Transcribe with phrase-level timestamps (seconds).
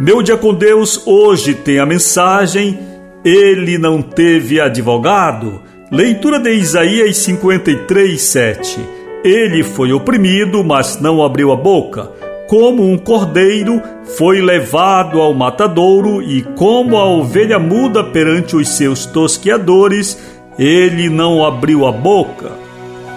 [0.00, 2.80] Meu dia com Deus hoje tem a mensagem
[3.24, 5.62] Ele não teve advogado.
[5.92, 8.80] Leitura de Isaías 53, 7.
[9.22, 12.10] Ele foi oprimido, mas não abriu a boca
[12.50, 13.80] como um cordeiro
[14.16, 20.18] foi levado ao matadouro e como a ovelha muda perante os seus tosqueadores,
[20.58, 22.50] ele não abriu a boca.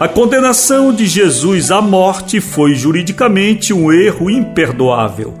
[0.00, 5.34] A condenação de Jesus à morte foi juridicamente um erro imperdoável.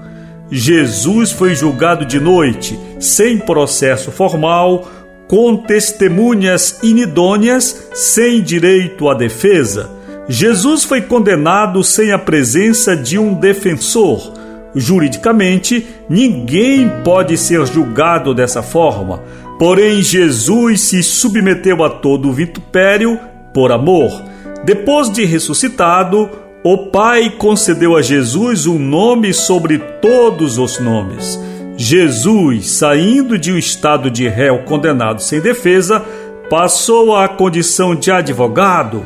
[0.52, 4.88] Jesus foi julgado de noite, sem processo formal,
[5.26, 9.98] com testemunhas inidôneas, sem direito à defesa
[10.32, 14.32] Jesus foi condenado sem a presença de um defensor.
[14.72, 19.24] Juridicamente, ninguém pode ser julgado dessa forma.
[19.58, 23.18] Porém, Jesus se submeteu a todo o vitupério
[23.52, 24.22] por amor.
[24.64, 26.30] Depois de ressuscitado,
[26.62, 31.40] o Pai concedeu a Jesus um nome sobre todos os nomes.
[31.76, 36.04] Jesus, saindo de um estado de réu condenado sem defesa,
[36.48, 39.04] passou à condição de advogado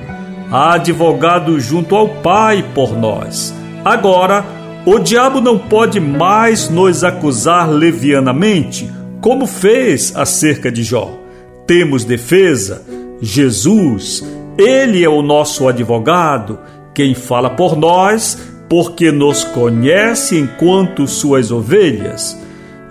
[0.55, 3.53] advogado junto ao Pai por nós.
[3.85, 4.45] Agora,
[4.87, 8.89] o diabo não pode mais nos acusar levianamente,
[9.21, 11.19] como fez acerca de Jó.
[11.67, 12.83] Temos defesa,
[13.21, 14.25] Jesus,
[14.57, 16.61] ele é o nosso advogado,
[16.95, 18.39] quem fala por nós,
[18.69, 22.41] porque nos conhece enquanto suas ovelhas.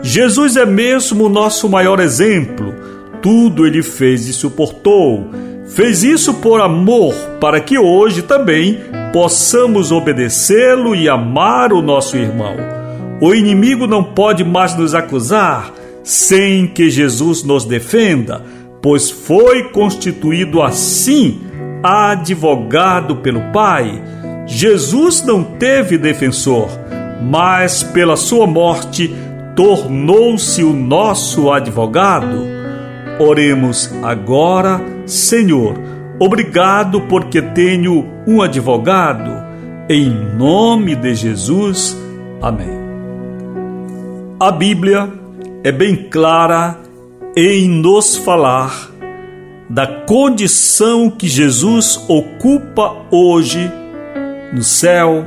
[0.02, 2.76] Jesus é mesmo o nosso maior exemplo.
[3.22, 5.30] Tudo ele fez e suportou
[5.74, 8.80] Fez isso por amor, para que hoje também
[9.12, 12.56] possamos obedecê-lo e amar o nosso irmão.
[13.20, 15.72] O inimigo não pode mais nos acusar
[16.04, 18.44] sem que Jesus nos defenda,
[18.84, 21.42] pois foi constituído assim
[21.82, 24.00] advogado pelo Pai.
[24.46, 26.70] Jesus não teve defensor,
[27.20, 29.12] mas pela sua morte
[29.56, 32.46] tornou-se o nosso advogado.
[33.20, 35.76] Oremos agora Senhor,
[36.20, 39.44] obrigado porque tenho um advogado.
[39.90, 41.98] Em nome de Jesus.
[42.42, 42.84] Amém.
[44.40, 45.12] A Bíblia
[45.64, 46.80] é bem clara
[47.36, 48.92] em nos falar
[49.70, 53.72] da condição que Jesus ocupa hoje
[54.54, 55.26] no céu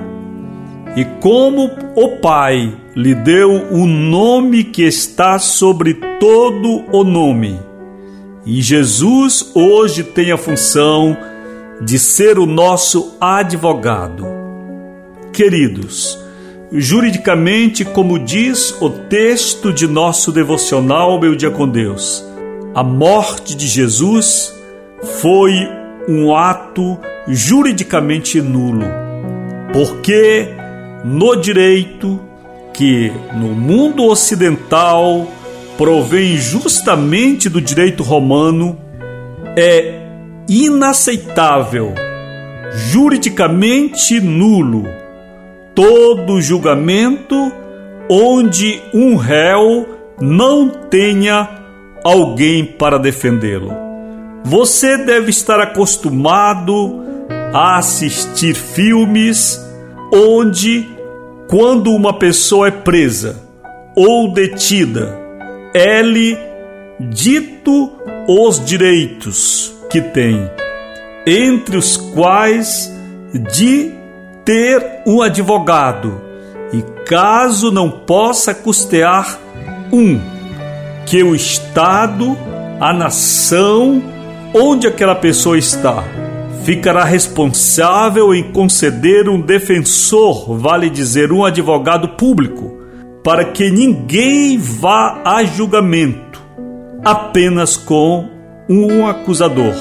[0.97, 7.66] e como o Pai lhe deu o nome que está sobre todo o nome
[8.47, 11.17] e Jesus hoje tem a função
[11.81, 14.25] de ser o nosso advogado.
[15.33, 16.17] Queridos,
[16.71, 22.25] juridicamente, como diz o texto de nosso devocional Meu Dia com Deus,
[22.73, 24.55] a morte de Jesus
[25.21, 25.69] foi
[26.09, 28.87] um ato juridicamente nulo,
[29.73, 30.55] porque
[31.05, 32.21] no direito
[32.73, 35.27] que no mundo ocidental
[35.77, 38.79] provém justamente do direito romano,
[39.57, 40.01] é
[40.49, 41.95] inaceitável,
[42.91, 44.85] juridicamente nulo,
[45.75, 47.53] todo julgamento
[48.09, 49.87] onde um réu
[50.21, 51.49] não tenha
[52.05, 53.73] alguém para defendê-lo.
[54.45, 57.05] Você deve estar acostumado
[57.53, 59.61] a assistir filmes
[60.13, 60.87] onde
[61.49, 63.43] quando uma pessoa é presa
[63.97, 65.26] ou detida,
[65.77, 66.39] é-lhe
[66.99, 67.93] dito
[68.27, 70.51] os direitos que tem,
[71.27, 72.91] entre os quais
[73.53, 73.93] de
[74.43, 76.19] ter um advogado,
[76.73, 79.39] e caso não possa custear
[79.93, 80.19] um,
[81.05, 82.39] que o Estado,
[82.81, 84.03] a nação
[84.55, 86.03] onde aquela pessoa está,
[86.65, 92.86] ficará responsável em conceder um defensor, vale dizer, um advogado público,
[93.27, 96.41] para que ninguém vá a julgamento,
[97.05, 98.29] apenas com
[98.69, 99.75] um acusador,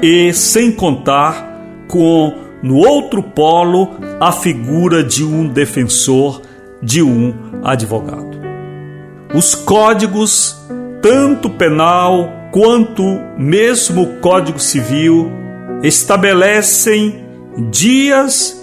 [0.00, 2.32] e sem contar com,
[2.62, 6.40] no outro polo, a figura de um defensor,
[6.82, 8.40] de um advogado.
[9.34, 10.56] Os códigos,
[11.02, 13.02] tanto penal quanto
[13.36, 15.30] mesmo o Código Civil,
[15.82, 17.26] estabelecem
[17.70, 18.58] dias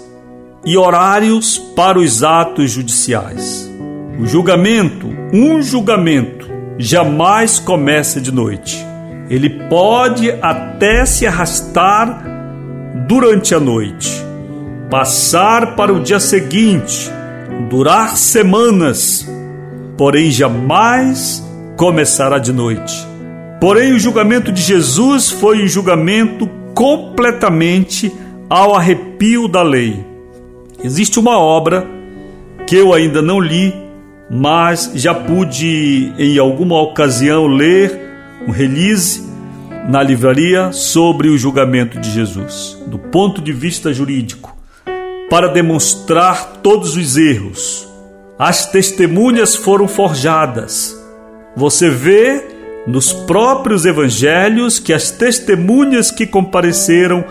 [0.64, 3.72] e horários para os atos judiciais.
[4.18, 8.84] O julgamento, um julgamento, jamais começa de noite.
[9.28, 12.22] Ele pode até se arrastar
[13.08, 14.10] durante a noite,
[14.90, 17.10] passar para o dia seguinte,
[17.68, 19.28] durar semanas,
[19.98, 21.44] porém jamais
[21.76, 22.94] começará de noite.
[23.60, 28.12] Porém, o julgamento de Jesus foi um julgamento completamente
[28.48, 30.04] ao arrepio da lei.
[30.82, 31.86] Existe uma obra
[32.66, 33.74] que eu ainda não li,
[34.30, 38.00] mas já pude em alguma ocasião ler
[38.46, 39.22] um release
[39.88, 44.56] na livraria sobre o julgamento de Jesus, do ponto de vista jurídico,
[45.28, 47.88] para demonstrar todos os erros.
[48.38, 50.98] As testemunhas foram forjadas.
[51.54, 52.42] Você vê
[52.86, 57.24] nos próprios evangelhos que as testemunhas que compareceram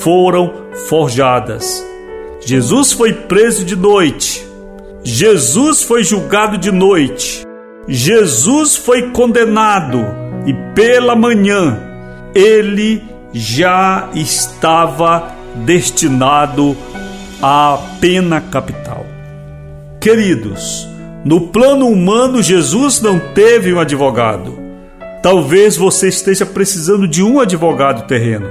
[0.00, 0.52] foram
[0.88, 1.84] forjadas.
[2.40, 4.47] Jesus foi preso de noite.
[5.10, 7.42] Jesus foi julgado de noite.
[7.88, 10.04] Jesus foi condenado
[10.44, 11.80] e pela manhã
[12.34, 13.02] ele
[13.32, 15.32] já estava
[15.64, 16.76] destinado
[17.40, 19.06] à pena capital.
[19.98, 20.86] Queridos,
[21.24, 24.58] no plano humano, Jesus não teve um advogado.
[25.22, 28.50] Talvez você esteja precisando de um advogado terreno.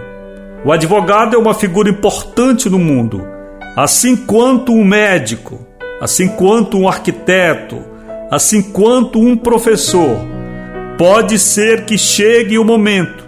[0.65, 3.23] O advogado é uma figura importante no mundo,
[3.75, 5.66] assim quanto um médico,
[6.01, 7.81] assim quanto um arquiteto,
[8.29, 10.17] assim quanto um professor.
[10.97, 13.23] Pode ser que chegue o momento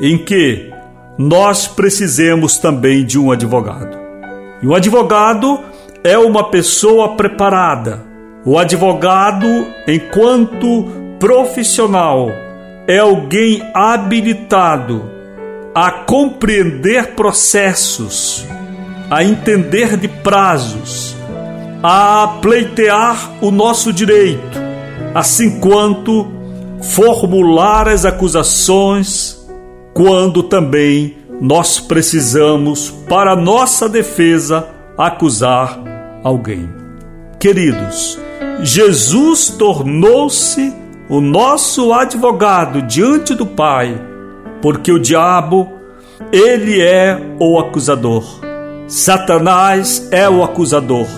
[0.00, 0.72] em que
[1.18, 3.96] nós precisemos também de um advogado.
[4.62, 5.60] E o advogado
[6.02, 8.02] é uma pessoa preparada.
[8.44, 9.46] O advogado,
[9.86, 10.88] enquanto
[11.20, 12.30] profissional,
[12.88, 15.08] é alguém habilitado
[15.74, 18.44] a compreender processos,
[19.08, 21.11] a entender de prazos,
[21.82, 24.58] a pleitear o nosso direito,
[25.14, 26.30] assim quanto
[26.80, 29.42] formular as acusações
[29.92, 35.78] quando também nós precisamos, para nossa defesa, acusar
[36.22, 36.68] alguém.
[37.38, 38.18] Queridos,
[38.60, 40.72] Jesus tornou-se
[41.08, 44.00] o nosso advogado diante do Pai,
[44.62, 45.72] porque o diabo,
[46.32, 48.24] ele é o acusador.
[48.86, 51.08] Satanás é o acusador.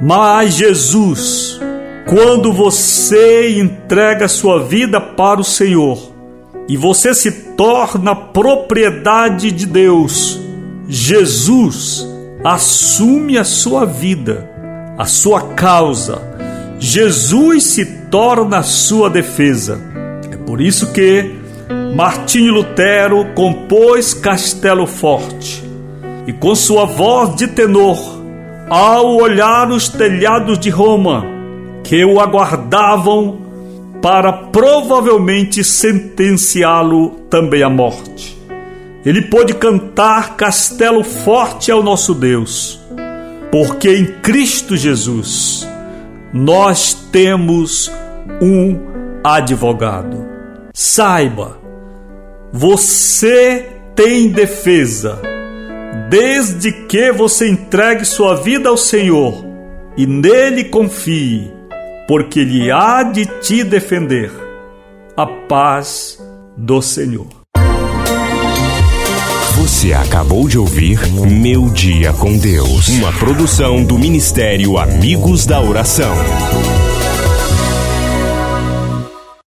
[0.00, 1.60] Mas Jesus,
[2.06, 6.12] quando você entrega sua vida para o Senhor
[6.68, 10.38] e você se torna propriedade de Deus,
[10.88, 12.06] Jesus
[12.44, 14.48] assume a sua vida,
[14.96, 16.22] a sua causa.
[16.78, 19.80] Jesus se torna a sua defesa.
[20.30, 21.34] É por isso que
[21.94, 25.64] Martinho Lutero compôs Castelo Forte
[26.26, 28.17] e com sua voz de tenor,
[28.70, 31.24] ao olhar os telhados de Roma
[31.82, 33.40] que o aguardavam
[34.02, 38.38] para provavelmente sentenciá-lo também à morte.
[39.04, 42.80] Ele pôde cantar Castelo Forte ao nosso Deus,
[43.50, 45.66] porque em Cristo Jesus
[46.32, 47.90] nós temos
[48.40, 48.78] um
[49.24, 50.26] advogado.
[50.74, 51.58] Saiba,
[52.52, 55.20] você tem defesa,
[56.08, 59.44] desde que você entregue sua vida ao Senhor
[59.96, 61.50] e nele confie,
[62.06, 64.30] porque Ele há de te defender.
[65.16, 66.16] A paz
[66.56, 67.26] do Senhor.
[69.56, 76.14] Você acabou de ouvir Meu Dia com Deus, uma produção do Ministério Amigos da Oração.